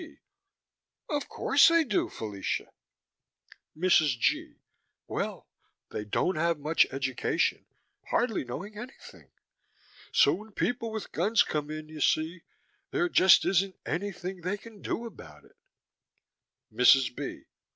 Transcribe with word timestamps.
B.: 0.01 0.17
Of 1.11 1.29
course 1.29 1.67
they 1.67 1.83
do, 1.83 2.09
Fellacia. 2.09 2.69
MRS. 3.77 4.17
G.: 4.17 4.55
Well. 5.05 5.47
They 5.91 6.05
don't 6.05 6.37
have 6.37 6.57
much 6.57 6.87
education, 6.89 7.67
hardly 8.07 8.43
know 8.43 8.63
anything. 8.63 9.29
So 10.11 10.33
when 10.33 10.53
people 10.53 10.89
with 10.91 11.11
guns 11.11 11.43
come 11.43 11.69
in, 11.69 11.87
you 11.87 12.01
see, 12.01 12.41
there 12.89 13.09
just 13.09 13.45
isn't 13.45 13.79
anything 13.85 14.41
they 14.41 14.57
can 14.57 14.81
do 14.81 15.05
about 15.05 15.45
it. 15.45 15.55
MRS. 16.73 17.15
B. 17.15 17.43